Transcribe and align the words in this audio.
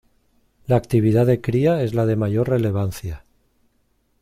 La 0.65 0.77
actividad 0.77 1.27
de 1.27 1.41
cría 1.41 1.83
es 1.83 1.93
la 1.93 2.07
de 2.07 2.15
mayor 2.15 2.49
relevancia. 2.49 3.23